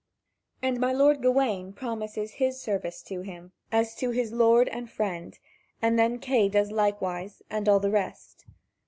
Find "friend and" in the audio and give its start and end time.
4.89-5.99